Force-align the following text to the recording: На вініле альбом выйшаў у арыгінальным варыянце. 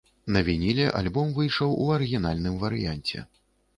На 0.35 0.39
вініле 0.47 0.87
альбом 1.01 1.35
выйшаў 1.39 1.77
у 1.83 1.93
арыгінальным 1.99 2.59
варыянце. 2.65 3.17